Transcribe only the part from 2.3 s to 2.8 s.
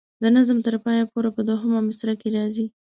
راځي.